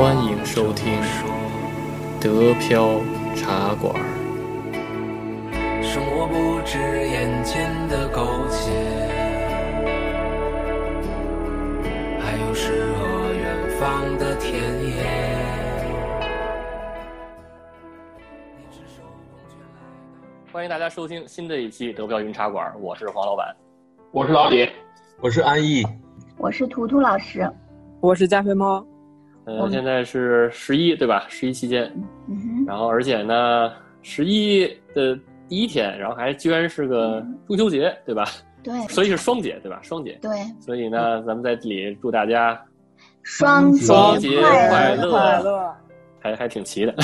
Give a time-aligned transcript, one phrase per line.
[0.00, 0.94] 欢迎收听
[2.18, 3.02] 德飘
[3.36, 3.94] 茶馆。
[5.82, 8.70] 生活不止眼前的苟且，
[12.18, 15.04] 还有诗和远方的田野。
[20.50, 23.54] 欢迎大家收听新的一期德飘云茶馆，我是黄老板。
[24.12, 24.66] 我是老李，
[25.20, 25.84] 我是安逸，
[26.38, 27.46] 我是图图老师。
[28.00, 28.82] 我是加菲猫，
[29.58, 31.26] 呃，现在是十一，对吧？
[31.28, 31.90] 十一期间，
[32.28, 35.18] 嗯，然后而且呢，十一的
[35.48, 38.24] 第一天，然后还居然是个中秋节，对吧？
[38.62, 39.80] 对所以是双节，对吧？
[39.82, 40.18] 双节。
[40.22, 42.60] 对，所以呢，咱们在这里祝大家
[43.22, 45.74] 双节双节快快乐快乐！
[46.20, 46.94] 还还挺齐的。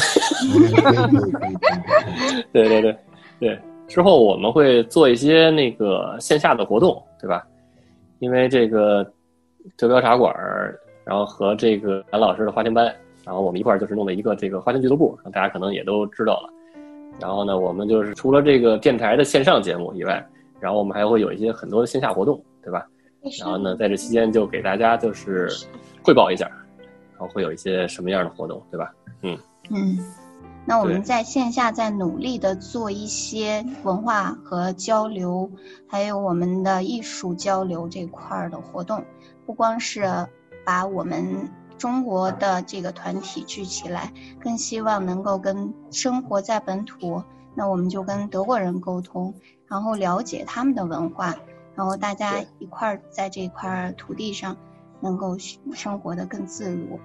[2.52, 2.96] 对对对
[3.40, 3.58] 对，
[3.88, 7.44] 之后我们会做一些那个线下的活动，对吧？
[8.18, 9.04] 因为这个
[9.76, 12.92] 德标茶馆儿，然后和这个韩老师的花田班，
[13.24, 16.50] 然后我们一块儿就是弄了一个这个花田俱乐部，大家可能也都知道了。
[17.20, 20.26] 然后呢，我们就是除了这个电台的线上节目以外，
[20.58, 22.84] 然后我们还会有一些很多的线下活动，对吧？
[23.38, 25.48] 然后呢，在这期间就给大家就是
[26.02, 26.50] 汇报一下，
[27.12, 28.92] 然后会有一些什么样的活动，对吧？
[29.22, 29.38] 嗯
[29.70, 29.98] 嗯，
[30.64, 35.48] 那我们在线下在努力的做一些文化和交流，
[35.88, 39.02] 还有我们的艺术交流这块儿的活动，
[39.46, 40.04] 不光是
[40.66, 47.22] 把我们中国的这个团体聚起来，更希望能够跟生活在本土，
[47.54, 49.32] 那我们就跟德国人沟通，
[49.68, 51.34] 然后了解他们的文化，
[51.76, 54.56] 然后大家一块儿在这块土地上
[55.00, 55.36] 能够
[55.72, 56.98] 生活的更自如。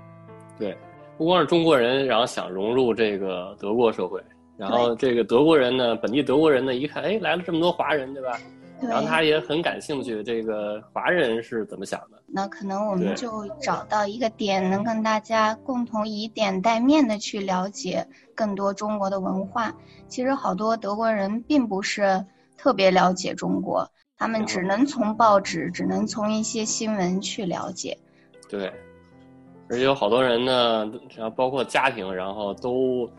[0.58, 0.76] 对，
[1.17, 4.20] 不光是中国人，然后想融入这个德国社会，
[4.58, 8.39] 然后这个德国人呢，本地德国人呢，一看，哎，来了这么多华人，对吧？
[8.81, 8.89] 对。
[8.89, 12.21] 然后他也很感兴趣，这个华人是怎么想的？
[12.27, 19.73] 那可能我们就找到一个点，能跟大家共同以点带面的去了解更多中国的文化。
[20.08, 22.25] 其实好多德国人并不是
[22.58, 27.97] 特别了解中国，他们只能从报纸，只能从一些新闻去了解。
[28.49, 28.67] 对，
[29.70, 33.09] 而且有好多人呢，然后包括家庭，然后都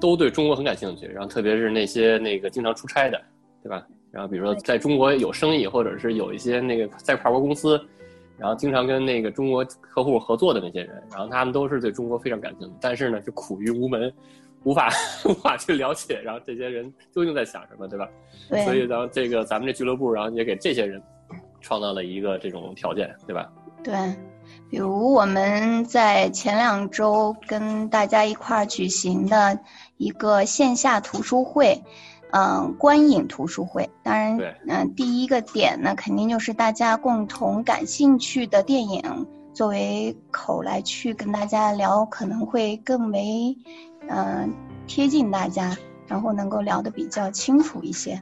[0.00, 3.20] 都对中国很感兴趣，然后特别是那些那个经常出差的，
[3.62, 3.86] 对吧？
[4.12, 7.82] 然后比如说在中国有生意，或者是有一些那个在跨国公司，
[8.36, 14.12] 然后经常跟那个中国客户合作的那些人，然后他们都是对中国非常感兴趣，但是呢，就苦于无门，
[14.64, 14.90] 无法
[15.24, 18.06] 无法去了解，然后这些人究竟在想什么，对吧？
[18.50, 21.02] 对，所以然后这个咱们这俱乐部，然后也给这些人
[21.62, 23.50] 创造了一个这种条件，对吧？
[23.82, 23.94] 对，
[24.70, 29.58] 比如我们在前两周跟大家一块儿举行的
[29.96, 31.82] 一个线下图书会，
[32.32, 33.88] 嗯、观影图书会。
[34.02, 43.56] 当然对，嗯、第一个点呢，肯定就是大家共同感兴趣的电影作为口来去跟大家聊，可能会更为，
[44.08, 44.52] 嗯、
[44.86, 45.76] 贴近大家，
[46.06, 48.20] 然后能够聊得比较清楚一些。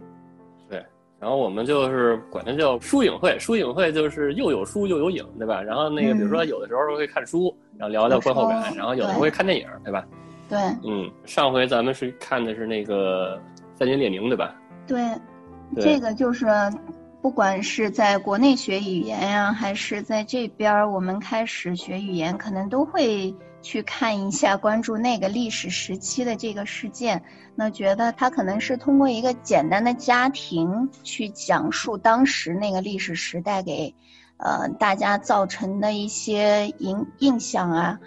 [0.69, 0.85] 对
[1.21, 5.63] 然后我们就是管它叫书影会，书影会就是又有书又有影，对吧？
[5.63, 10.05] 然后那个嗯比如说有的时候会看书，然后聊聊观后感，然后有的时候会看电影，对吧？
[10.49, 13.37] 对嗯，上回咱们是看的是那个
[13.81, 14.55] 《三年列宁》，对吧？
[14.87, 15.03] 对，
[15.75, 16.47] 对这个就是，
[17.23, 27.23] 不管是在国内学语言呀、还是在这边儿我们开始学语言，可能都会去看一下，关注那个历史时期的这个事件。
[27.55, 33.95] 那觉得他可能是通过一个简单的家庭去讲述当时那个历史时代给，
[34.37, 37.99] 呃大家造成的一些影印象啊。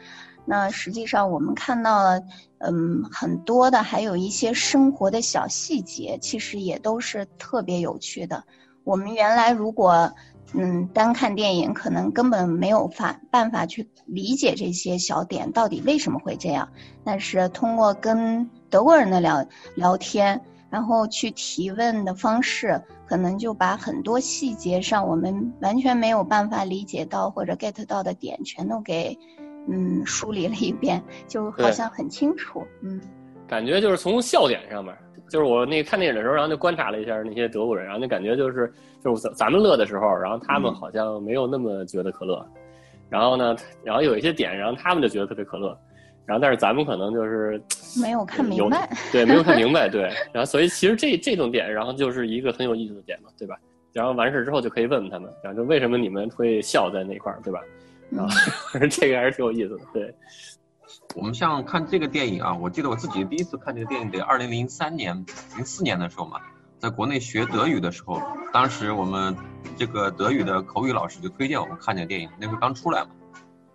[0.46, 2.22] 那实际上我们看到了。
[2.66, 8.44] 嗯，很多的还有一些生活的小细节，其实也都是特别有趣的。
[8.86, 10.12] 我们原来如果
[10.54, 16.70] 嗯单看电影，可能根本没有法办法去理解这些小点到底为什么会这样。
[17.04, 29.18] 但是通过跟德国人的聊聊天，然后去提问的方式，可能就把很多细节上我们完全没有办法理解到或者 get 到的点，全都给。
[29.68, 32.66] 嗯，梳理了一遍，就好像很清楚。
[32.82, 33.00] 嗯，
[33.48, 34.94] 感觉就是从笑点上面，
[35.30, 38.72] 就是我那看电影的时候，然后就观察了一下那些德国人，然后就感觉就是
[39.04, 42.46] 就是咱咱们乐的时候，然后他们好像没有那么觉得可乐，
[43.10, 45.78] 然后呢，然后有一些点，然后他们就觉得特别可乐，
[46.26, 47.62] 然后但是咱们可能就是
[48.02, 53.56] 没有看明白，对，没有看明白， 对，然后所以其实这这种点，然后就是一个很有意思的点嘛，对吧？
[53.94, 57.60] 然后完事之后就可以问问他们，然后就为什么你们会笑在那块儿，对吧？
[58.16, 60.16] 然后这个还是挺有意思的，对。
[61.16, 65.26] 我们像看这个电影啊，我记得我自己第一次看这个电影得二零零三年、
[65.56, 66.40] 零四年的时候嘛，
[66.80, 68.22] 在国内学德语的时候，
[68.52, 69.36] 当时我们
[69.78, 73.10] 这个德语的口语老师就推荐我们看这个电影，那时候刚出来嘛。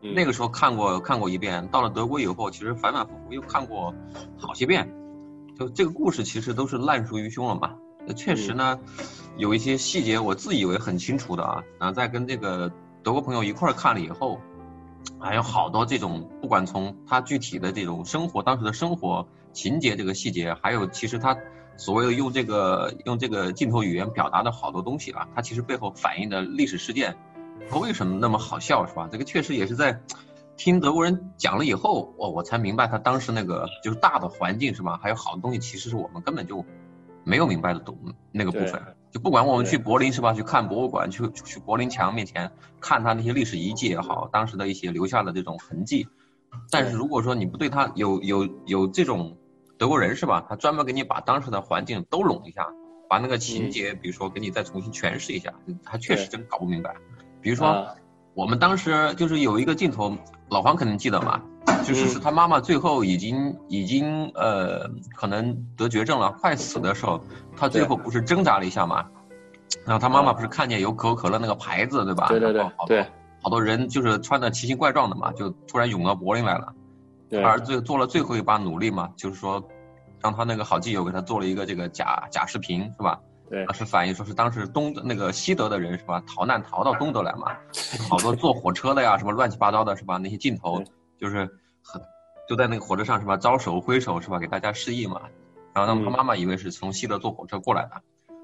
[0.00, 3.92] 嗯那个时候看过看过一遍，到了德国以后，其实反反复复又看过
[4.38, 4.88] 好些遍。
[5.58, 7.74] 就这个故事其实都是烂熟于胸了嘛。
[8.06, 8.78] 呃确实呢，
[9.36, 12.70] 有一些细节我自以为很清楚的啊，然后在跟这个
[13.02, 14.40] 德国朋友一块儿看了以后，
[15.18, 21.36] 还有好多这种，不管从他具体的这种生活当时的生活情节这个细节，还有其实他
[21.76, 27.16] 所谓的用这个用这个镜头语言表达的好多东西啊，它其实背后反映的历史事件，
[27.70, 29.08] 它为什么那么好笑是吧？
[29.10, 30.00] 这个确实也是在
[30.56, 34.98] 听德国人讲了以后，我我才明白他当时那个就是大的环境是吧？
[35.00, 36.64] 还有好多东西其实是我们根本就
[37.22, 37.96] 没有明白的懂
[38.32, 38.82] 那个部分。
[39.10, 40.32] 就不管我们去柏林是吧？
[40.34, 42.50] 去看博物馆，去去柏林墙面前
[42.80, 46.08] 看他那些历史遗迹也好，当时的一些留下的这种痕迹。
[46.70, 49.36] 但是如果说你不对他有有有这种
[49.78, 50.44] 德国人是吧？
[50.48, 52.66] 他专门给你把当时的环境都拢一下，
[53.08, 56.94] 把那个情节，比如说给你再重新诠释一下，他确实真搞不明白。
[57.40, 57.94] 比如说，啊
[58.38, 60.16] 我们当时就是有一个镜头，
[60.48, 61.42] 老黄肯定记得嘛，
[61.84, 67.20] 就是嗯是他妈妈最后已经已经呃可能得绝症了，快死的时候，
[67.56, 69.04] 他最后不是挣扎了一下嘛，
[69.84, 72.28] 然后他妈妈不是看见有可口可乐那个牌子对吧？
[72.28, 73.04] 对对对好多对
[73.42, 76.72] 好多人就是穿的奇形怪状的嘛，就突然涌到柏林来了。
[77.28, 79.60] 对他儿子做了最后一把努力嘛，就是说，
[80.20, 83.18] 让他那个好基友给他做了一个这个假假视频是吧？
[83.50, 87.56] 对是反映说是当时东那个西德的人是吧，逃难逃到东德来嘛，
[88.08, 90.16] 好多坐火车的呀，什么乱七八糟的是吧？
[90.18, 90.82] 那些镜头
[91.18, 91.48] 就是
[91.82, 92.00] 很
[92.48, 95.20] 就在那个火车上是吧，招手挥手是吧，给大家示意嘛。
[95.74, 98.02] 然后让他嗯妈妈以为是从西德坐火车过来的。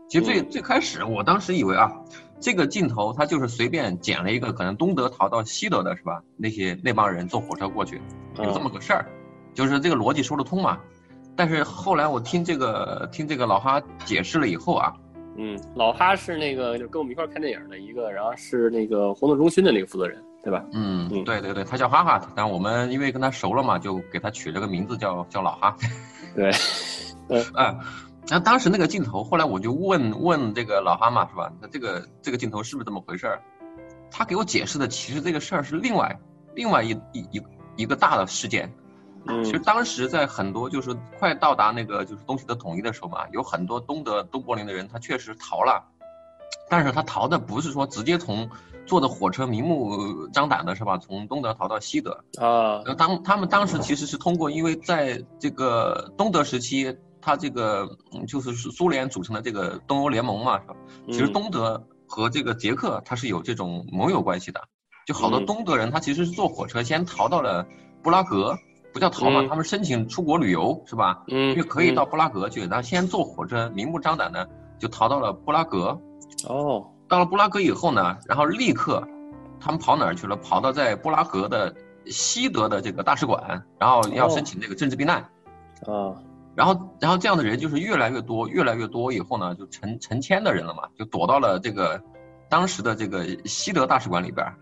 [0.09, 1.91] 其实最嗯最开始我当时以为啊，
[2.39, 6.23] 这个镜头他就是随便剪了一个可能东德逃到西德的是吧？
[6.37, 8.01] 那些那帮人坐火车过去，
[8.37, 9.06] 有这么个事儿，
[9.55, 10.79] 就是这个逻辑说得通嘛。
[11.37, 14.93] 但是后来我听这个听这个老哈解释了以后啊，
[15.37, 20.65] 嗯，老哈是那个就跟我们一块儿看电影的一个，然后是那个活动中心的那个负责人，对吧？
[20.73, 25.77] 嗯，嗯对对对，他叫哈哈，但我们因为跟他熟了嘛，就给他取了个名字叫叫老哈。
[26.35, 26.51] 对，
[27.55, 27.77] 哎，
[28.29, 31.53] 然后当时那个镜头，后来我就问问这个老哈嘛，是吧？
[31.61, 33.43] 那这个这个镜头是不是这么回事儿？
[34.11, 36.17] 他给我解释的，其实这个事儿是另外
[36.55, 37.43] 另外一一一
[37.77, 38.73] 一个大的事件。
[39.26, 45.82] 嗯其实当时在很多就是快到达那个就是东西的统一的时候嘛，有很多东德东柏林的人，他确实逃了，
[46.69, 48.49] 但是他逃的不是说直接从
[48.87, 52.82] 坐的火车明目张胆的是吧，从东德逃到西德，啊。
[52.85, 60.77] 然后当他们当时其实是通过，因为在这个东德时期，它这个嗯就是苏联组成的这个东欧联盟嘛，是吧？
[61.06, 61.32] 其实嗯。
[61.32, 64.61] 东德和这个捷克它是有这种盟友关系的，
[65.06, 65.47] 就好多嗯。
[65.47, 67.67] 东德人他其实是坐火车先逃到了
[68.03, 68.55] 布拉格，
[68.94, 71.25] 不叫逃嘛，嗯他们申请出国旅游是吧？
[71.29, 74.49] 嗯，因为可以到布拉格去，然后先坐火车明目张胆的
[74.79, 76.00] 就逃到了布拉格，
[76.49, 79.06] 哦，到了布拉格以后呢，然后立刻，
[79.61, 80.37] 他们跑哪儿去了？
[80.37, 81.75] 跑到在布拉格的
[82.06, 85.17] 西德的这个大使馆，然后要申请这个政治避难。
[85.87, 86.14] 啊，
[86.55, 92.00] 然后，然后这样的人就是越来越多，越来越多以后呢，就成成千的人了嘛，就躲到了这个
[92.49, 94.55] 当时的这个西德大使馆里边儿，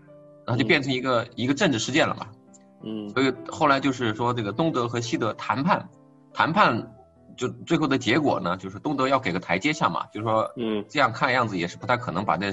[0.45, 2.25] 然后就嗯变成一个、一个政治事件了嘛。
[2.83, 5.89] 嗯所以后来就是说，这个东德和西德谈判，
[6.33, 6.93] 谈判
[7.35, 12.51] 就最后的结果呢，就是东德要给个台阶下嘛，就是说嗯这样看样子也是不太可能把这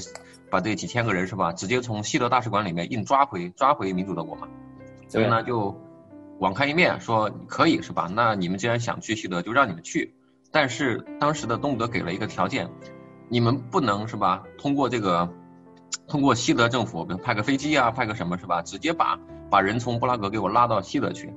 [0.50, 4.48] 把这几千个人是吧，直接从西德大使馆里面硬抓回抓回民主德国嘛。
[5.08, 5.76] 所以呢，就
[6.38, 8.08] 网开一面说可以是吧？
[8.14, 10.14] 那你们既然想去西德，就让你们去。
[10.52, 12.68] 但是当时的东德给了一个条件，
[13.28, 14.42] 你们不能是吧？
[14.58, 15.28] 通过这个，
[16.08, 18.62] 通过西德政府，比如派个飞机啊，派个什么是吧？
[18.62, 19.18] 直接把
[19.50, 21.34] 把人从布拉格给我拉到西德去。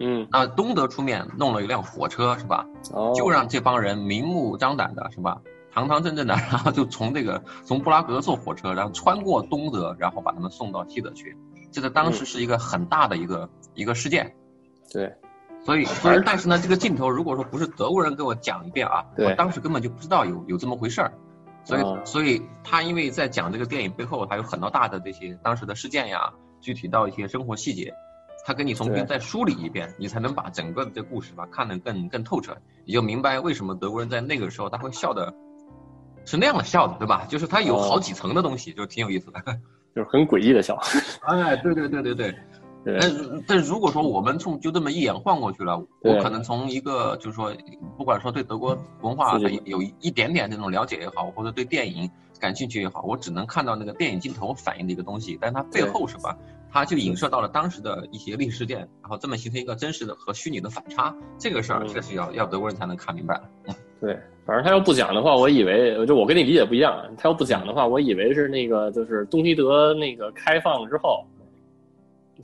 [0.00, 2.66] 嗯，那东德出面弄了一辆火车是吧？
[2.92, 5.40] 哦，就让这帮人明目张胆的是吧？
[5.72, 11.36] 堂堂正正的，然后就从这个从布拉格坐火车，然后穿过东德，然后把他们送到西德去。
[11.72, 14.32] 这在当时是一个很大的一个、一个事件。
[14.92, 15.12] 对，
[15.64, 21.12] 所以，所以，但是呢，这个镜头如果说不是德国人给我讲一遍啊，对我当时根本就不知道有有这么回事儿。
[21.64, 26.32] 所以，哦所以他因为在讲这个电影背后，还有很多大的这些当时的事件呀，
[26.64, 27.92] 具体到一些生活细节，
[28.46, 32.56] 他给你重新再梳理一遍，你才能把整个的这故事吧看得更更透彻，
[32.86, 35.30] 你就明白为什么德国人在那个时候他会笑的，
[36.24, 37.26] 是那样的笑的，对吧？
[37.28, 39.40] 就是他有哦好几层的东西，就挺有意思的。
[39.94, 40.74] 就是很诡异的笑，
[41.28, 42.34] 哎，对对对对对。
[42.84, 42.98] 对。
[43.00, 47.52] 但是，但是如果说我们从就这么一眼晃过去了，我可能从一个就是说，
[47.96, 56.36] 不管说对德国文化有一一点点那种了解也好，或者对电影感兴趣也好，我只能看到那个电影镜头反映的一个东西，但它背后是吧，
[56.70, 61.88] 它就影射到了当时的一些历史事件，然后这么形成一个真实的和虚拟的反差，这个事儿嗯。
[61.88, 63.40] 确实要要德国人才能看明白。
[64.00, 64.14] 对，
[64.44, 67.02] 反正他要不讲的话，我以为就我跟你理解不一样。
[67.16, 71.24] 他要不讲的话，我以为是那个就是东西德那个开放之后，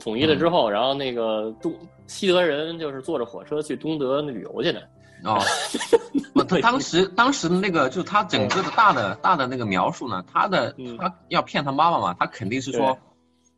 [0.01, 1.73] 统一了之后，然后那个东
[2.07, 4.81] 西德人就是坐着火车去东德旅游去的。
[5.23, 5.39] 哦，
[6.33, 10.97] 不，他当时当时的那个就是他整个的大的大的那个描述呢，他的嗯。
[10.97, 12.97] 他要骗他妈妈嘛，他肯定是说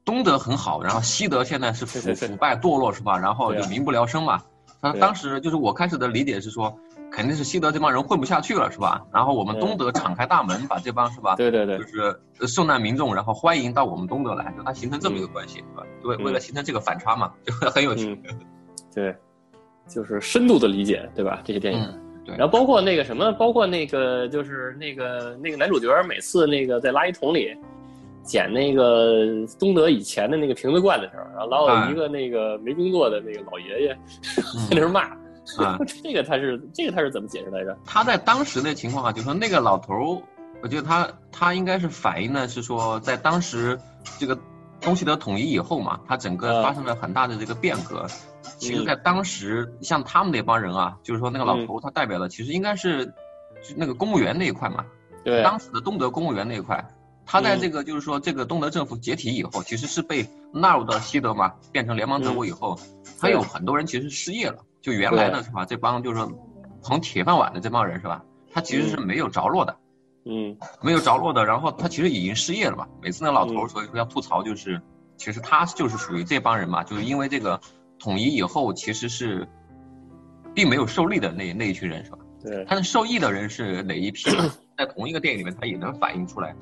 [0.03, 3.17] 东德很好，然后西德现在是腐腐败堕落是吧？
[3.17, 4.43] 然后就民不聊生嘛。
[4.81, 6.77] 他当时就是我开始的理解是说，
[7.13, 9.05] 肯定是西德这帮人混不下去了是吧？
[9.13, 11.35] 然后我们东德敞开大门，把这帮是吧？
[11.35, 15.83] 对对对就，是呃受难民众，然后欢迎到我们东德来，就它形成这么一个关系，是吧？
[16.03, 18.19] 为为了形成这个反差嘛，就很有趣。
[18.27, 18.39] 嗯，
[18.93, 19.15] 对，
[19.87, 21.39] 就是深度的理解，对吧？
[21.45, 21.81] 这些电影。
[21.81, 27.53] 嗯对然后包括那个什么，包括那个就是那个那个男主角每次那个在垃圾桶里
[28.23, 33.97] 捡那个东德以前的那个瓶子罐的时候，然后老有一个那个没工作的那个老爷爷
[34.69, 35.09] 在那儿骂，
[35.57, 37.77] 啊， 这个他是这个他是怎么解释来着？
[37.85, 40.21] 他在当时的情况啊，就说那个老头儿，
[40.61, 43.79] 我觉得他他应该是反映的是说，在当时
[44.17, 44.37] 这个
[44.79, 48.07] 东西德统一以后嘛，他整个啊发生了很大的这个变革。
[48.57, 54.85] 其实，嗯在当时，像他们那帮人啊，就是说那个老头，他代表的其实应该是就那个公务员那一块嘛，
[55.23, 56.85] 对，当时的东德公务员那一块。
[57.25, 62.77] 他在嗯这个就是说，这个东德政府解体以后，其实是被纳入到西德嘛，变成联邦德国以后，
[63.17, 64.57] 他有很多人其实失业了。
[64.83, 66.31] 就原来的是吧，这帮就是说
[66.83, 69.75] 捧铁饭碗的这帮人是吧，他其实是没有着落的。
[70.25, 72.87] 嗯没有着落的，然后他其实已经失业了嘛。
[73.01, 74.81] 每次那老头所以说要吐槽，就是
[75.17, 77.59] 其实他就是属于这帮人嘛，就是因为这个
[77.97, 79.47] 统一以后，其实是
[80.53, 82.17] 并没有受力的那那一群人是吧？
[82.41, 84.29] 对，他的受益的人是哪一批？
[84.77, 86.55] 在同一个电影里面，他也能反映出来，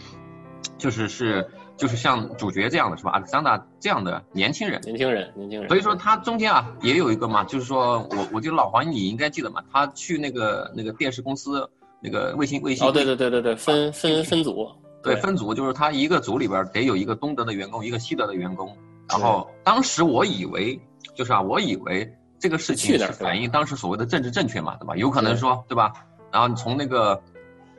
[0.77, 3.11] 就是是就是像主角这样的是吧？
[3.11, 4.79] 阿克桑达这样的年轻人。
[4.81, 11.69] 年轻人，年轻人，所以说他中间啊也有一个嘛，就是说我我觉得老黄你应该记得嘛，他去那个那个电视公司
[12.01, 14.69] 那个卫星卫星哦，对对对对对，分分分组，
[15.03, 18.75] 对，分组就是他一个组里边得有一个东德的员工，一个西德的员工。
[19.09, 20.79] 然后当时我以为，
[21.15, 24.95] 就是啊，我以为这个事情是反映当时所谓的政治正确嘛，对吧？
[24.95, 25.91] 有可能说，对吧？
[26.31, 27.21] 然后你从那个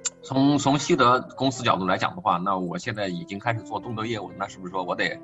[0.22, 5.18] 从从西德公司角度来讲的话，那我现在已经开始做东德业务，那是不是说我得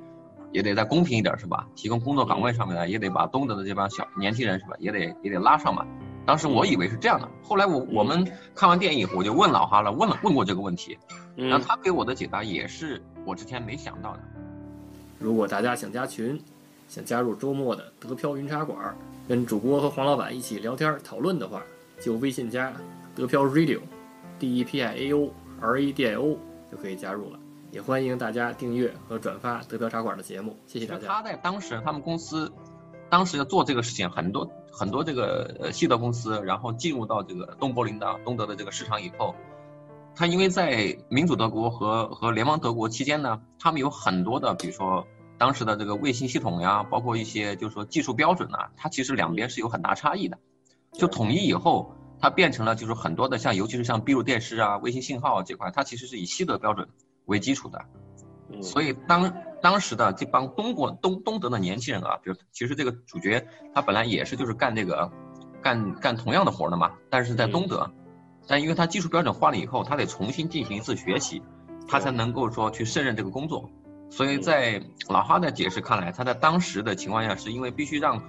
[0.53, 1.67] 也得再公平一点，是吧？
[1.77, 5.85] 提供工作岗位上面呢，也得把东德的这帮小年轻人是吧，也得也得拉上嘛。
[6.27, 10.99] 当时我以为是这样的，后来我我们看完电影，我就问老哈了，问了问过这个问题，
[11.37, 14.21] 然后嗯，他给我的解答也是我之前没想到的。
[15.19, 16.39] 如果大家想加群，
[16.89, 18.95] 想加入周末的德飘云茶馆，
[19.27, 21.63] 跟主播和黄老板一起聊天讨论的话，
[22.01, 22.73] 就微信加
[23.15, 23.81] 德飘 Radio，D
[24.39, 25.31] D E P I A O
[25.61, 26.39] R A D I O
[26.71, 27.39] 就可以加入了。
[27.71, 31.07] 也欢迎大家订阅和转发德标茶馆的节目，谢谢大家。
[31.07, 32.51] 他在当时他们公司，
[33.11, 39.35] 当时要做这个事情，很多很多这个呃西德公司，然后进入到这个东柏林的东德的这个市场以后，
[40.15, 50.39] 他因为在民主德国和和联邦德国期间呢，他们有很多的，比如说当时的这个卫星系统呀，包括一些就是说技术标准啊，它其实两边是有很大差异的。
[50.95, 56.89] 就统一以后，它变成了就是很多的像尤其是像闭路电视啊、卫星信号这块，它其实是以西德标准
[57.27, 57.85] 为基础的。
[58.51, 65.11] 嗯，所以当当时的这帮东国东东德的年轻人啊，比如其实这个主角他本来也是就是干这个，
[65.63, 67.91] 干干同样的活的嘛，但是在东德，
[68.47, 71.43] 但因为他技术标准换了以后，他得重新进行一次学习，
[71.87, 73.71] 他才能够说去胜任这个工作。
[74.11, 78.23] 所以在老哈的解释看来，他在当时的情况下，是因为必须让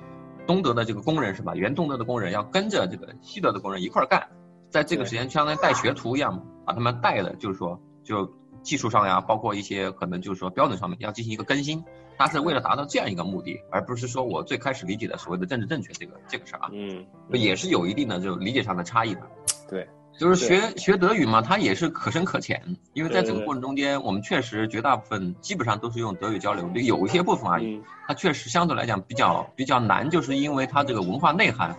[0.49, 4.27] 东德的这个工人是吧，原东德的工人要跟着这个西德的工人一块儿干，
[4.71, 11.83] 在这个时间相当于带学徒一样，把他们带的，就是说就技术上呀，包括一些可能就是说标准上面要进行一个更新，
[12.17, 19.21] 他是为了达到这样一个目的，而不是说我最开始理解的所谓的政治正确这个这个事儿啊，嗯，也是有一定的就理解上的差异的。
[19.69, 19.87] 对，
[20.19, 22.61] 就是学学德语嘛，它也是可深可浅，
[22.91, 31.73] 因为在整个过程中间，我们确实绝大部分基本上都是用德语交流，就有一些部分而已，嗯，它确实相对来讲比较比较难，就是因为它这个文化内涵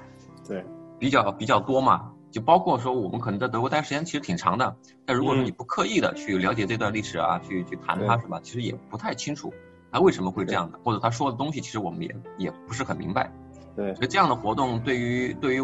[0.48, 0.64] 对，
[0.98, 5.44] 比较比较多嘛，就包括说我们可能在德国待时间其实挺长的，但如果说嗯。
[5.44, 8.22] 你不刻意的去了解这段历史啊，去去谈它对。
[8.22, 9.52] 是吧，其实也不太清楚
[9.92, 13.30] 它为什么会这样的，或者他说的东西其实我们也也不是很明白。
[13.76, 15.60] 对，所以这样的活动对于对于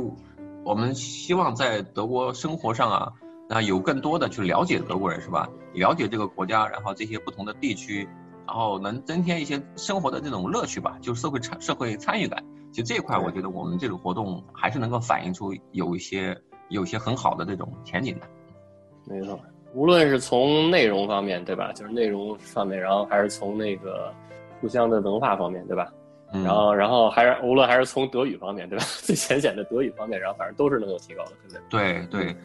[0.67, 3.13] 我们希望在德国生活上啊，
[3.49, 5.49] 那有更多的去了解德国人是吧？
[5.73, 8.03] 了解这个国家，然后这些不同的地区，
[8.45, 12.45] 然后能增添一些生活的这种乐趣吧，就是社会参社会参与感。
[12.73, 16.37] 其实这一块，我觉得我们这个活动还是能够反映出有一些
[16.69, 18.27] 有一些很好的这种前景的。
[19.05, 19.39] 没错。
[19.73, 21.73] 无论是从内容方面，对吧？
[21.75, 24.13] 就是内容上面，然后还是从那个
[24.61, 25.93] 互相的文化方面，对吧？
[26.33, 28.85] 嗯，然后，然后还是无论还是从德语方面，对吧？
[29.03, 32.03] 最浅显的德语方面，然后反正都是能够提高的，对不对？
[32.03, 32.37] 对对，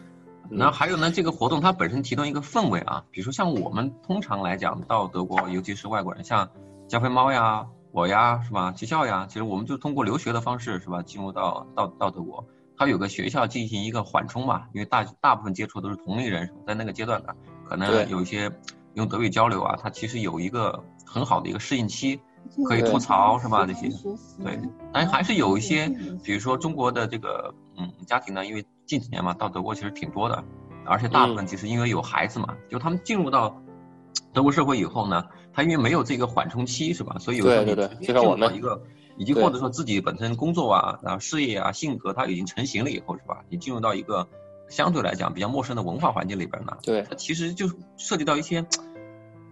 [0.49, 6.47] 嗯然后还有呢，这个活动它本身提供一个氛围啊，比如说像我们通常来讲到德国，尤其是外国人，像
[6.87, 8.73] 加菲猫呀，我呀，是吧？
[8.75, 11.01] 学校呀，其实我们就通过留学的方式，是吧？
[11.01, 12.45] 进入到到到德国，
[12.77, 17.29] 它有个学校进行一个缓冲嘛，因为大大部分接触都是同龄人，在那个阶段呢，
[17.65, 18.51] 可能有一些
[18.93, 22.19] 用德语交流啊，它其实有一个很好的一个适应期，
[22.67, 23.65] 可以吐槽，是吧？
[23.65, 23.89] 这些，
[24.43, 24.59] 对，
[24.93, 25.87] 但还是有一些，
[26.23, 30.43] 比如说中国的这个嗯家庭呢，因为近几年嘛，到德国其实挺多的，
[30.85, 33.61] 而且大部分其实因为有孩子嘛，就他们进入到
[34.33, 37.15] 德国社会以后呢，他因为没有这个缓冲期是吧？
[37.19, 38.83] 所以有时候你直接对就像我们进入到一个，
[39.17, 43.43] 已经或者说自己本身工作啊，然后事业啊、性格他已经成型了以后是吧？
[43.49, 44.27] 你进入到一个
[44.69, 48.65] 相对来讲比较陌生的文化环境里边呢，对它其实就涉及到一些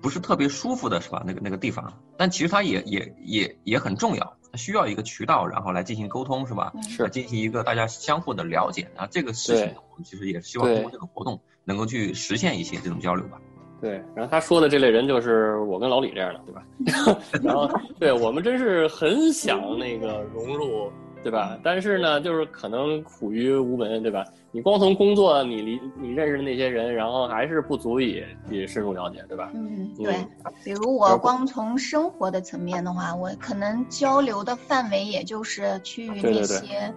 [0.02, 1.24] 不是特别舒服的是吧？
[1.26, 6.74] 那个那个地方，但其实它也也也也很重要，它需要一个渠道，然后来进行沟通是吧？
[6.88, 13.40] 是进行一个大家相互的了解，然后这个事情对我们其实也希望通过这个活动能够去实现一些这种交流吧。
[13.82, 17.20] 对，然后他说的这类人就是我跟老李这样的，对吧？
[17.42, 20.92] 然后对我们真是很想那个融入，
[21.24, 21.58] 对吧？
[21.64, 24.26] 但是呢，就是可能苦于无门，对吧？
[24.52, 29.52] 你光从工作你离你认识的那些人，然后还是不足以去深入了解，对吧？
[29.54, 30.26] 嗯，嗯对，
[30.64, 36.94] 比如我光从生活的层面的话，我可能交流的范围也就是趋于那些，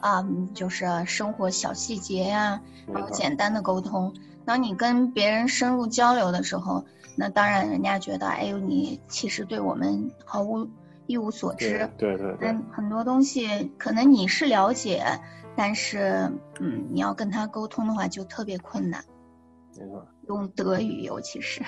[0.00, 4.12] 啊、嗯就是生活小细节呀、然后简单的沟通。
[4.46, 6.82] 当你跟别人深入交流的时候，
[7.16, 10.66] 那当然人家觉得，哎呦，你其实对我们毫无
[11.06, 12.16] 一无所知对。
[12.16, 15.04] 对对很多东西可能你是了解，
[15.56, 16.30] 但是
[16.60, 19.04] 嗯，你要跟他沟通的话就特别困难，
[19.76, 21.62] 没错，用德语尤其是。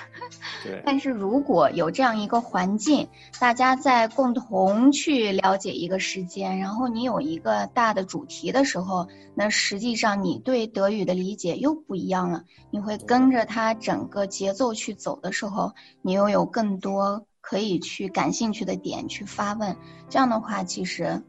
[0.64, 12.44] 对但是如果有这样一个环境，大家在共同去了解一个时间，然后你有一个大的主题的时候，那实际上你对德语的理解又不一样了。
[12.70, 19.76] 你会跟着它整个节奏去走的时候，你又有更多可以去感兴趣的点去发问。
[20.08, 21.22] 这样的话，其实，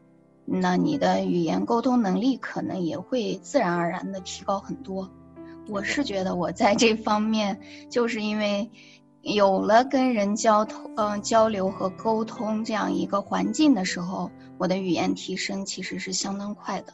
[0.44, 5.08] 那你的语言沟通能力可能也会自然而然的提高很多。
[5.68, 8.68] 我是觉得我在这方面，就是因为
[9.22, 16.92] 有了跟人交通、嗯、交流和沟通这样一个环境的时候，我的语言提升其实是相当快的。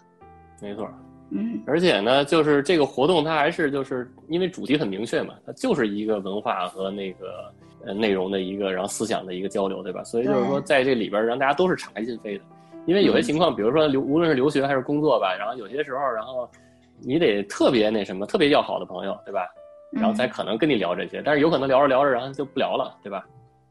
[0.60, 0.86] 没错。
[1.30, 7.50] 嗯，而且呢，就是这个活动它还是就是因为主题很明确嘛，它就是一个文化和那个
[7.86, 10.02] 呃内容的一个，然后思想的一个交流，对吧？
[10.04, 12.44] 所以就是说在这里边让大家都是敞开心扉的，
[12.86, 16.48] 因为有些情况，比如说留无论是留学还是工作吧，然后有些时候，然后
[17.00, 19.46] 你得特别那什么，特别要好的朋友，对吧？
[19.90, 23.24] 然后才嗯可能跟你聊这些，但是有可能聊着聊着，然后就不聊了，对吧？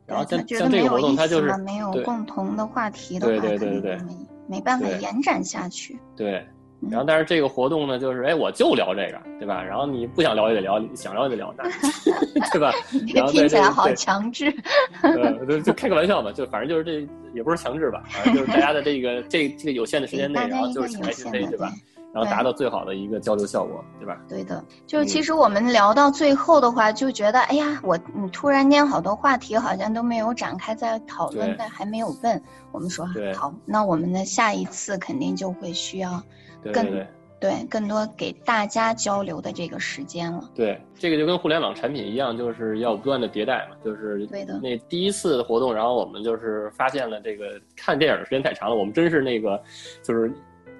[0.05, 4.15] 然后像像这个活动，意它就是思，没有共同的话题的对话，对对对没
[4.47, 5.97] 没办法延展下去。
[6.15, 6.47] 对，嗯
[6.89, 9.63] 然后但是这个活动呢，就是哎，我就聊这个，对吧？
[9.63, 11.63] 然后你不想聊也得聊，想聊也得聊，那
[12.51, 12.71] 对吧？
[12.91, 14.53] 这然后听起来好强制。
[15.01, 21.71] 呃，就就开个玩笑嘛，就反正就是这也不是强制吧，反正就是大家的这个这这个有限的时间内，然后就是敞有开心扉，对吧？
[22.13, 24.19] 然后达到最好的一个交流效果，对吧？
[24.29, 32.39] 对的，就是嗯其实我们聊到最后的话，就觉得哎呀，我你突然间好多话题好像都没有展开在讨论，但还没有问。
[32.71, 36.21] 我们说好，那我们的下一次肯定就会需要更
[36.63, 37.07] 对对对
[37.39, 40.49] 对更多给大家交流的这个时间了。
[40.55, 43.75] 对，这个就跟互联网产品一样，就是要不断的迭代嘛。
[43.83, 49.61] 就是对的那第一次活动，然后我们就是发现了这个看电影的时间太长了，我们真是那个
[50.01, 50.31] 就是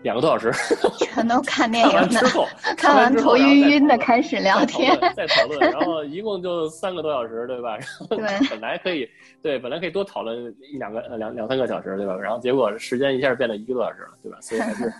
[0.04, 0.54] 两个多小时，
[1.00, 4.98] 全都看电影的，之后， 看完头晕晕的开始聊天。
[4.98, 7.76] 论再讨论，然后一共就三个多小时，对吧？
[7.76, 9.06] 然后对本来可以，
[9.42, 12.16] 对，本来可以多讨论一两个呃两两三个小时，对吧？
[12.16, 14.38] 然后结果时间一下变得一个多小时了，对吧？
[14.42, 14.94] 所以还是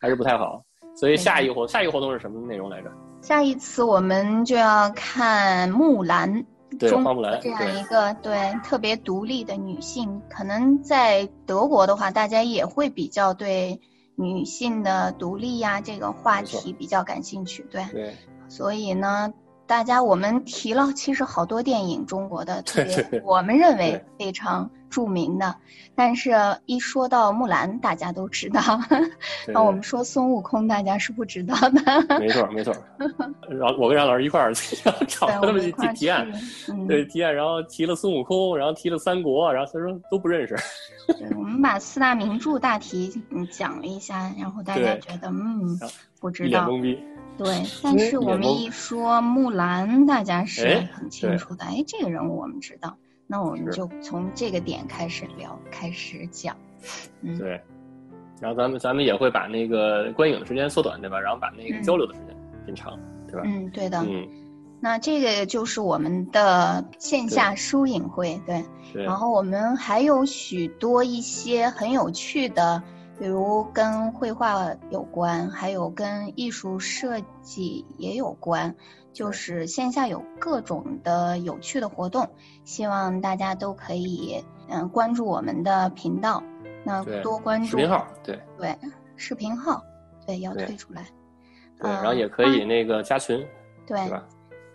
[0.00, 0.62] 还是不太好。
[0.96, 2.90] 所以下一个活下一个活动是什么内容来着？
[3.22, 6.32] 下一次我们就要看《木兰》。
[6.78, 13.80] 对，中花木兰，这样一个对特别独立的女性，可能在德国的话，大家也会比较对
[14.14, 17.66] 女性的独立呀、这个话题比较感兴趣。
[17.70, 18.14] 对，对
[18.48, 19.32] 所以呢，
[19.70, 25.54] 大家我们提了其实好多电影，中国的 特别我们认为非常著名的，
[25.94, 26.32] 但是
[26.66, 28.60] 一说到木兰，大家都知道。
[29.46, 32.18] 对那我们说孙悟空，大家是不知道的。
[32.18, 32.74] 没 错没错。
[33.48, 34.52] 然后我跟冉老师一块儿
[35.06, 36.28] 找对，他们去提案，
[36.88, 40.56] 对提案，然后提了孙悟空，然后提了三国，然后他说都不认识。
[41.06, 45.78] 对，我们把四大名著大题嗯讲了一下，然后大家觉得嗯
[46.18, 47.00] 不知道，脸懵逼。
[47.42, 52.94] 对，但是我们一说木兰，大家是哎很清楚的，哎，这个人物我们知道，
[53.26, 56.54] 那我们就从这个点开始聊，开始讲，
[57.22, 57.58] 嗯，对，
[58.40, 61.18] 然后咱们咱们也会把那个观影的时间缩短，对吧？
[61.18, 63.42] 然后把那个嗯交流的时间变长，对吧？
[63.46, 64.28] 嗯，对的，嗯，
[64.78, 68.62] 那这个就是我们的线下书影会，对。
[68.92, 72.82] 对，然后我们还有许多一些很有趣的，
[73.20, 78.74] 比如跟绘画有关，还有跟艺术设计也有关，
[79.12, 82.26] 就是线下有各种的有趣的活动，
[82.64, 86.42] 希望大家都可以嗯关注我们的频道，
[86.82, 88.40] 那多关注视频号，对。
[88.56, 88.74] 对
[89.16, 89.84] 视频号，
[90.26, 91.02] 对要退出来，
[91.78, 93.46] 对，嗯然后也可以那个加群，
[93.86, 93.98] 对？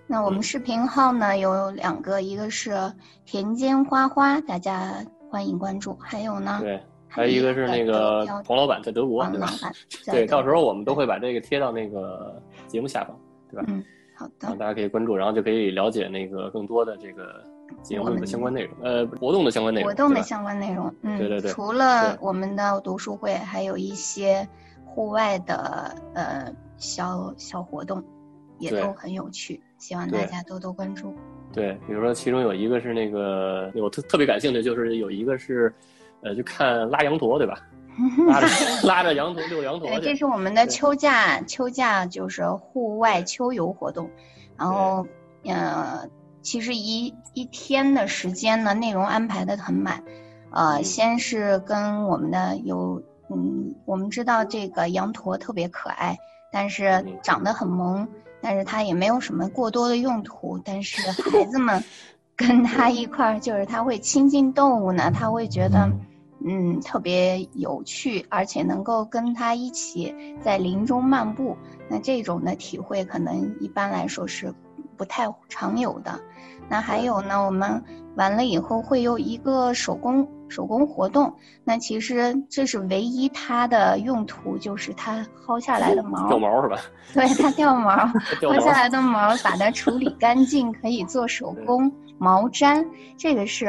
[0.05, 0.43] 那我们嗯。
[0.43, 2.93] 视频号呢有两个，一个是
[3.25, 6.79] 田间花花，大家欢迎关注，还有呢，对，
[7.15, 9.47] 还有一个是那个黄老板在德国，对吧？
[10.11, 13.17] 对，到时候我们都会会把这个贴到那个节目下方，
[13.51, 13.65] 对吧？
[13.67, 13.83] 嗯
[14.17, 17.43] 好的，大家可以关注，然后就可以了解那个更多的这个
[17.83, 24.47] 节目的相关内容，呃，活动的相关内容，活动的相关内容，嗯，对对对除了我们的读书会，还有一些
[24.85, 28.01] 户外的呃小小活动，
[28.57, 31.13] 也都很有趣，希望大家多多关注。
[31.51, 35.73] 对，比如说其中有一个是那个我特特别感兴趣，就是有一个是，
[36.25, 37.55] 呃，就看拉羊驼，对吧？
[38.27, 38.47] 拉着
[38.85, 44.09] 拉着羊驼遛羊驼对，这是我们的秋假，秋假就是户外秋游活动，
[44.57, 45.07] 然后
[45.45, 46.09] 呃，
[46.41, 50.03] 其实一一天的时间呢，内容安排的很满，
[50.51, 56.17] 呃，嗯先是跟我们的有，嗯，我们知道这个羊驼特别可爱，
[56.51, 58.05] 但是嗯长得很萌，
[58.41, 61.81] 但是它也没有什么过多的用途，但是孩子们
[62.35, 65.79] 跟它一块儿，就是他会亲近动物呢，他会觉得。
[65.85, 66.01] 嗯，
[66.81, 71.57] 特别有趣，而且能够跟他一起在林中漫步，
[71.89, 74.53] 那这种的体会可能一般来说是
[74.95, 76.19] 不太常有的。
[76.69, 77.83] 那还有呢，我们
[78.15, 86.77] 完了以后会有一个手工手工活动，那其实这是唯一它的用途，就是它薅下来的毛， 掉毛是吧？
[87.13, 87.91] 对它，掉毛
[88.41, 92.85] 薅下来的毛把它处理干净，可以做手 工毛毡，
[93.17, 93.67] 这个是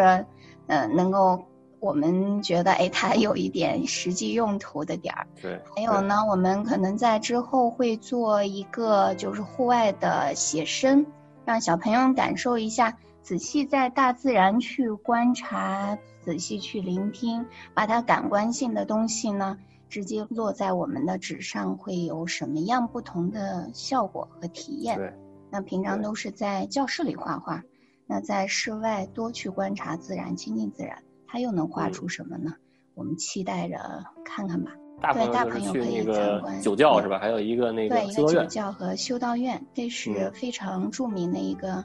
[0.66, 1.42] 呃能够。
[1.87, 5.25] 我们觉得，哎，它有一点实际用途的点儿。
[5.40, 11.07] 对，还有呢，我们可能在之后会做一个就是户外的写生，
[11.44, 19.57] 让小朋友感受一下，仔细在大自然去观察，仔细去聆听，把它感官性的东西呢，
[19.88, 24.96] 直接落在我们的纸上，会有什么样不同的效果和体验？
[24.99, 25.12] 对，
[25.51, 27.62] 那平常都是在教室里画画，
[28.09, 31.01] 那在室外多去观察自然，亲近自然。
[31.37, 32.55] 它又能画嗯出什么呢？
[32.94, 33.79] 我们期待着
[34.25, 34.70] 看看吧。
[35.03, 37.18] 大对大朋友可以参观对酒窖是吧？
[37.18, 41.85] 还有一个那个对，一个酒窖和修道院，这是嗯非常著名的一个，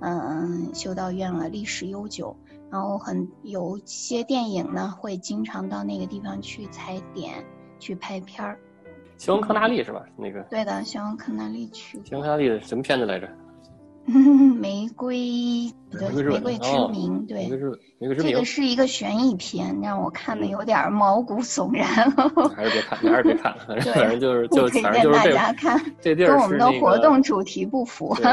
[0.00, 2.36] 嗯，修道院了，历史悠久。
[2.72, 7.32] 然后很有些电影呢，会经常到那个地方去踩点，
[7.78, 8.58] 去拍片儿。
[9.16, 10.04] 肖恩康纳利是吧？
[10.16, 13.28] 那个对的，肖恩康纳利去肖恩康纳利的什么片子来着？
[14.58, 21.86] 玫瑰，对，玫瑰之吻玫瑰之哦名，玫对瑰，之玫瑰之名这个，是一个悬疑片，让我看的嗯有点毛骨悚然。
[22.56, 28.16] 还是别看，还是别看了， 反正对反正就是不就推荐大反正就是这家看，这地儿跟我们的活动主题不符。
[28.16, 28.24] 对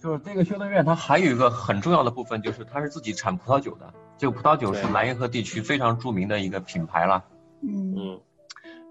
[0.00, 3.92] 就是这个修道院，它还有一个很重要的部分，就是它是自己产葡萄酒的。
[4.18, 7.24] 这个葡萄酒是莱茵河地区非常著名的一个品牌了。
[7.62, 8.20] 嗯嗯，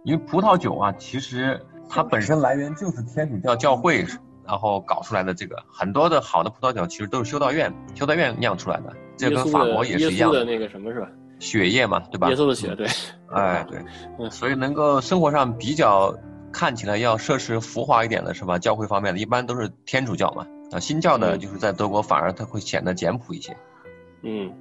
[0.03, 4.05] 因为葡萄酒啊，其实它本身来源就是天主教教会，
[4.45, 8.93] 然后搞出来的这个很多的好的葡萄酒，其实都是修道院修道院酿出来的。
[9.17, 11.07] 这跟法国也耶是一样的，那个什么是吧？
[11.39, 12.29] 血液嘛，对吧？
[12.29, 12.87] 耶稣的血，对，
[13.33, 13.79] 哎，对，
[14.19, 16.15] 嗯所以能够生活上比较
[16.51, 18.59] 看起来要设施浮华一点的是吧？
[18.59, 20.45] 教会方面的，一般都是天主教嘛。
[20.71, 23.55] 啊，新教呢嗯就是在德国反而它会显得简朴一些。
[24.23, 24.51] 嗯，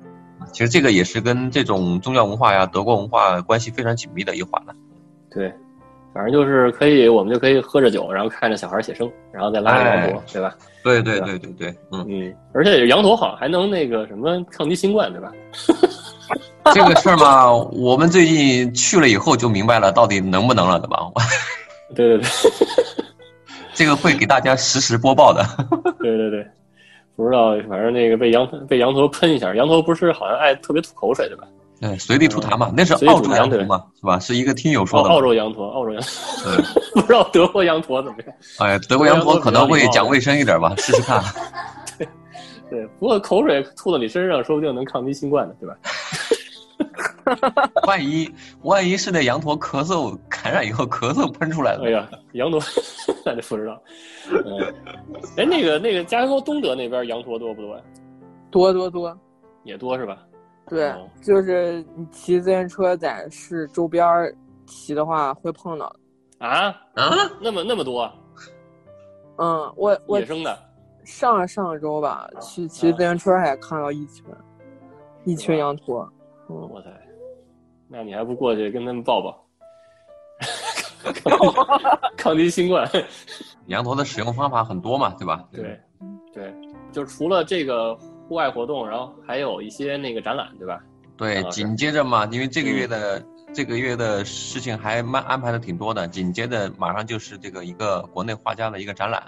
[0.52, 4.74] 其实这个也是跟这种宗教文化呀、德国文化关系非常紧密的一环了。
[5.30, 5.52] 对，
[6.12, 10.54] 反正就是可以，我们就可以喝着酒，然后看着小孩写生，然后再拉着羊驼，对吧？
[10.82, 15.32] 对对对对对对，嗯，嗯，而且羊驼好像还能那个什么抗击新冠，对吧？
[16.74, 20.98] 这个事儿嘛，我们最近去了以后就明白了，到底能不能了， 对吧？
[21.94, 22.26] 对对 对
[23.74, 25.42] 这个会给大家实时播报的。
[25.98, 26.46] 对对对，
[27.16, 31.44] 不知道，反正那个被羊被羊驼喷一下，羊驼不是好像爱特别吐口水，对吧？
[31.80, 34.18] 对，随地吐痰嘛，那是澳洲羊驼嘛，是吧？
[34.20, 35.08] 是一个听友说的。
[35.08, 36.10] 澳洲羊驼，澳洲羊驼，
[36.44, 38.34] 对，不知道德国羊驼怎么样？
[38.58, 41.22] 哎，德国羊驼可能会讲卫生一点吧，试试看。
[41.98, 42.06] 对，
[42.68, 45.74] 对不过口水吐到你身上，说不定能抗击新冠呢，对吧？
[47.86, 48.28] 万一
[48.62, 52.60] 万一是那羊驼咳嗽感染以后咳嗽喷出来的，哎呀，羊驼
[53.24, 53.80] 那就不知道。
[54.30, 54.60] 嗯，
[55.38, 57.82] 哎，那个那个加州东德那边羊驼多不多呀？
[58.50, 59.16] 多多多，
[59.64, 60.18] 也多是吧？
[60.70, 64.34] 对，哦就是你骑自行车在市周边儿
[64.66, 65.94] 骑的话会碰到。
[66.38, 67.10] 啊啊，
[67.42, 68.10] 那么那么多
[69.36, 70.58] 嗯，我我野生的，
[71.04, 74.24] 上上周吧，去骑自行车还看到一群，
[75.24, 76.08] 一群羊驼。
[76.48, 76.88] 嗯，我操，
[77.88, 79.46] 那你还不过去跟他们抱抱？
[82.16, 82.88] 抗击新冠。
[83.66, 85.46] 羊驼的使用方法很多嘛，对吧？
[85.52, 85.80] 对，
[86.32, 86.54] 对，
[86.92, 87.96] 就是除了这个
[88.30, 90.80] 户外活动，然后还有一些那个展览，对吧？
[91.16, 99.20] 对，啊紧接着嘛，因为这个月的、嗯这个月的事情还蛮安排的挺多的，紧接着马上就是这个一个国内画家的一个展览。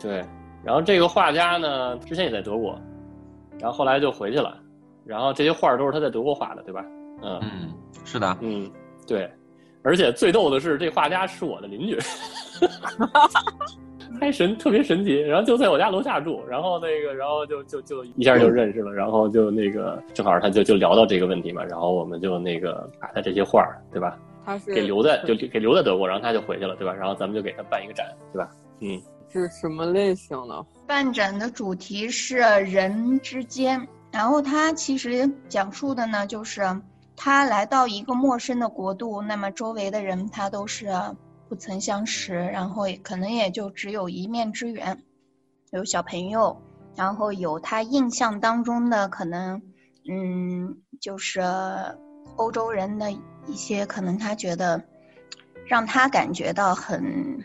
[0.00, 0.24] 对，
[0.62, 2.80] 然后这个画家呢，之前也在德国，
[3.58, 4.56] 然后后来就回去了，
[5.04, 6.80] 然后这些画儿都是他在德国画的，对吧？
[7.24, 8.70] 嗯嗯，是的，嗯，
[9.04, 9.28] 对，
[9.82, 11.98] 而且最逗的是，这画家是我的邻居，
[14.18, 15.20] 太神，特别神奇。
[15.20, 24.18] 然后就在我家楼下住，然后那个，然后就就就一下就认识了，然后就那个正好他就就聊到这个问题嘛，然后我们就那个把他这些画儿，对吧？
[24.44, 26.92] 他是给留在就给留在德国，然后他就回去了，对吧？
[26.92, 28.48] 然后咱们就给他办一个展，对吧？
[28.80, 29.00] 嗯，
[29.32, 30.64] 是什么类型的？
[30.86, 36.62] 办展的主题是人之间，然后他其实讲述的呢，就是
[37.16, 40.88] 他来到一个陌生的国度，那么周围的人他都是
[41.48, 45.02] 不曾相识，然后可能也就只有一面之缘，
[45.70, 46.60] 有小朋友，
[46.94, 49.62] 然后有他印象当中的可能，
[50.08, 51.40] 嗯，就是
[52.36, 54.82] 欧洲人的一些可能他觉得
[55.66, 57.44] 让他感觉到很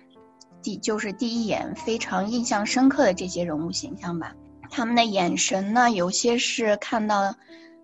[0.61, 4.35] 第就是第一眼非常印象深刻的这些人物形象吧。
[4.69, 7.35] 他们的眼神呢，有些是看到，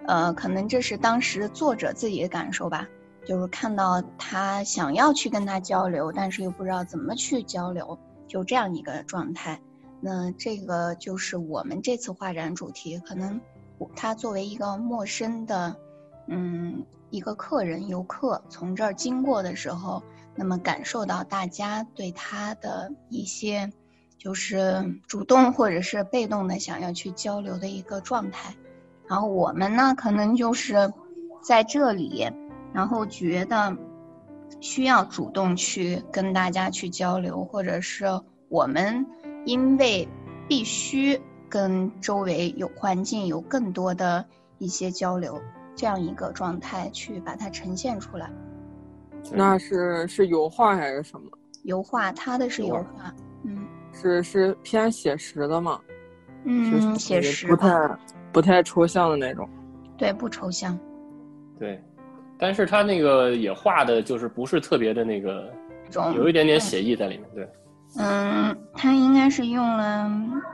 [0.06, 2.88] 呃，可能这是当时作者自己的感受吧，
[3.28, 9.60] 就是看到他想要去跟他交流，但是又不知道怎么去交流，就这样一个状态。
[10.00, 13.42] 那这个就是我们这次画展主题，可能
[13.98, 15.76] 他作为一个陌生的，
[16.28, 20.02] 嗯，一个客人游客从这儿经过的时候，
[20.34, 23.70] 那么感受到大家对他的一些，
[24.18, 28.56] 就是主动或者是被动的想要去交流的一个状态。
[29.10, 30.94] 然后我们呢，可能就是
[31.42, 32.32] 在这里，
[32.78, 33.76] 然后觉得
[34.60, 38.06] 需要主动去跟大家去交流，或者是
[38.50, 39.04] 我们
[39.46, 40.08] 因为
[40.48, 44.24] 必须跟周围有环境有更多的
[44.60, 45.42] 一些交流，
[45.76, 48.32] 这样一个状态去把它呈现出来。
[49.34, 51.32] 那是是油画还是什么？
[51.64, 53.12] 油画，他的是油油画，
[53.44, 55.82] 嗯是是偏写实的吗？
[56.44, 57.98] 嗯，写实不，太
[58.32, 59.50] 不太抽象的那种。
[59.98, 60.78] 对，不抽象，
[61.58, 61.84] 对，
[62.38, 65.52] 但是他那个也画的就是不是特别的那个，
[66.16, 67.50] 有一点点写意在里面，对，
[67.98, 70.12] 嗯，他应该是用了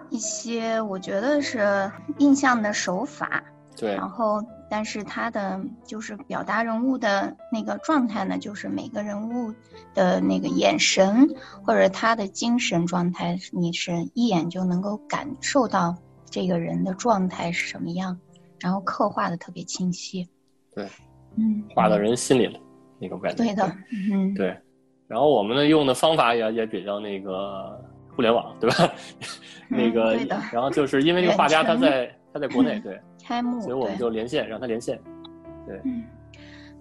[0.09, 3.43] 一些我觉得是印象的手法，
[3.75, 3.95] 对。
[3.95, 9.53] 然后但是他的就是表达人物的那个状态呢，就是每个人物
[9.93, 11.27] 的那个眼神
[11.63, 15.95] 或者他的精神状态，你是一眼就能够感受到
[16.29, 18.17] 这个人的状态是什么样，
[18.59, 20.27] 然后刻画的特别清晰。
[20.73, 20.87] 对，
[21.37, 22.59] 嗯，画到人心里了
[22.99, 23.43] 那种感觉。
[23.43, 23.75] 对的，
[24.11, 24.55] 嗯，对，
[25.07, 27.79] 然后我们呢用的方法也也比较那个
[28.15, 28.93] 互联网，对吧？
[29.69, 30.15] 那个
[30.51, 34.99] 然后就是因为这个画家他在他在国内，对，开幕，所以我们就连线让他连线。
[35.65, 35.81] 对，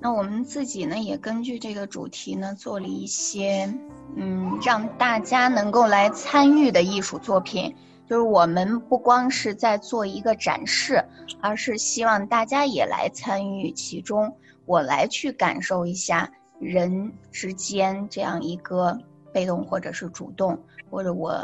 [0.00, 3.72] 那我们自己呢，也根据这个主题呢，做了一些
[4.16, 7.74] 嗯，让大家能够来参与的艺术作品。
[8.04, 11.02] 就是我们不光是在做一个展示，
[11.40, 18.98] 而是希望大家也来参与其中，我来去感受一下人之间这样一个
[19.32, 20.58] 被动或者是主动，
[20.90, 21.34] 或者我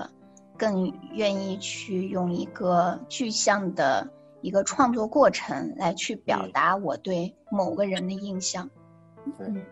[0.56, 4.08] 更愿意去用一个具象的
[4.40, 6.52] 一个创作过程来去表嗯。
[6.52, 8.68] 达我对某个人的印象。
[9.36, 9.46] 对。
[9.46, 9.62] 嗯，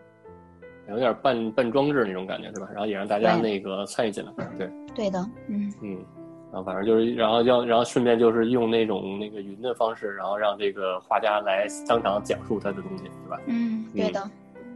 [0.89, 2.69] 有点半半装置那种感觉，是吧？
[2.71, 5.73] 然后也让大家那个参与进来，对，对的，嗯。
[5.81, 6.05] 嗯，
[6.51, 13.39] 然后反正就是，然后要，然后顺便就是用那种那个云的方式，然后让这个画家来当场讲述他的东西，对吧？
[13.47, 14.29] 嗯，对的，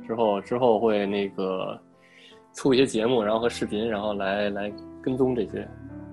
[0.05, 1.79] 之后之后会那个
[2.53, 5.65] 出一些节目，然后和视频，然后来来跟踪这些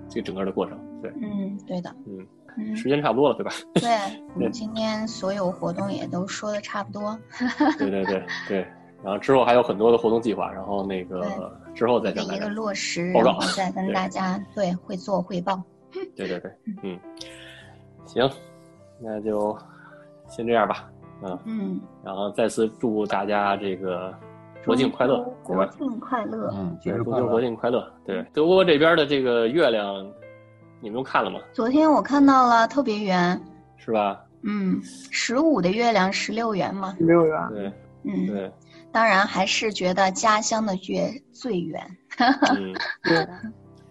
[0.09, 2.25] 这整个的过程，对，嗯，对的，嗯，
[2.57, 3.51] 嗯，时间差不多了，对吧？
[3.75, 3.89] 对，
[4.35, 7.19] 我们今天所有活动也都说的差不多。
[7.77, 8.57] 对对对对，
[9.03, 11.21] 然后之后还有很多的活动计划，然后那个
[11.79, 15.63] 之后再的一个向大家落实，报告然后再跟大家对会做汇报。
[16.13, 16.51] 对对对，
[16.83, 16.99] 嗯，
[18.05, 18.29] 行，
[18.99, 19.57] 那就
[20.27, 20.91] 先这样吧，
[21.23, 24.13] 嗯，嗯，然后再次祝大家这个
[24.65, 25.65] 国庆快乐，国？
[25.67, 26.51] 庆快乐。
[26.53, 27.39] 嗯，对，节日快中秋国。
[27.39, 27.89] 庆快乐。
[28.05, 30.05] 对，德国这边的这个月亮，
[30.81, 31.39] 你们都看了吗？
[31.53, 33.41] 昨天我看到了特别圆，
[33.77, 34.21] 是吧？
[34.43, 38.51] 嗯，十五的月亮十六圆嘛，十六圆，对嗯，对，
[38.91, 41.97] 当然，还是觉得家乡的月最圆。
[43.03, 43.27] 对，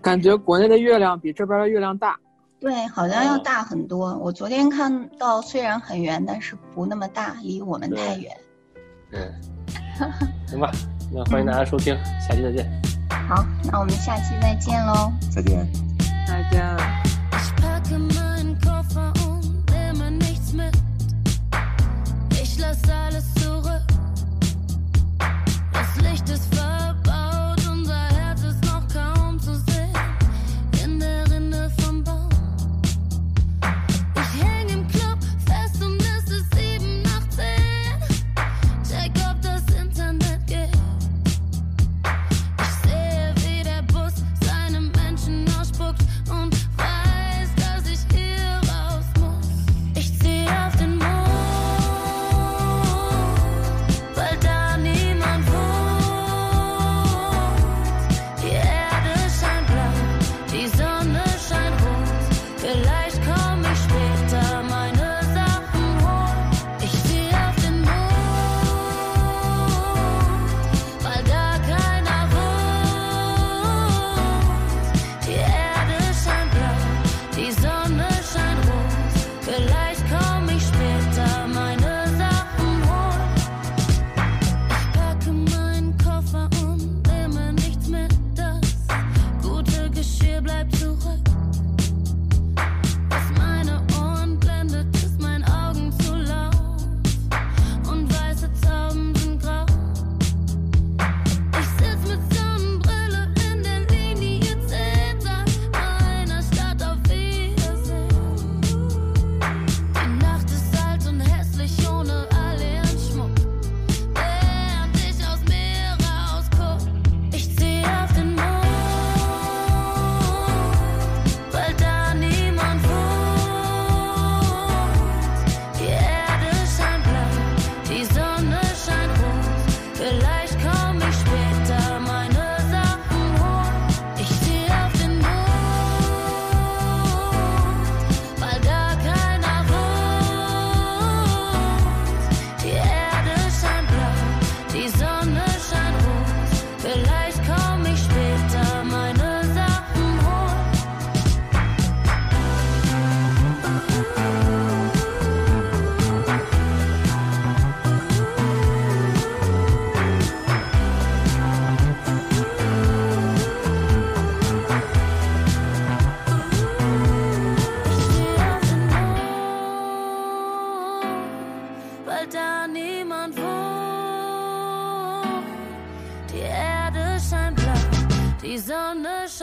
[0.02, 2.18] 感觉国内的月亮比这边的月亮大。
[2.60, 4.16] 对，好像要大很多。
[4.18, 8.36] 我昨天看到，虽然很圆，但是不那么大，离我们太远。
[9.12, 9.32] 嗯。
[10.46, 10.70] 行吧，
[11.12, 12.68] 那欢迎大家收听，下期再见。
[13.28, 15.12] 好，那我们下期再见喽。
[15.30, 15.66] 再见，
[16.26, 17.07] 再见。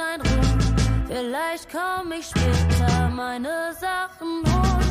[0.05, 0.59] dein Ruhm.
[1.07, 4.84] Vielleicht komm ich später meine Sachen holen.